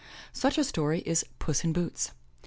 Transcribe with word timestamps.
Such 0.33 0.57
a 0.57 0.63
story 0.63 1.01
is 1.01 1.23
*Tuss 1.39 1.63
in 1.63 1.73
Boots." 1.73 2.09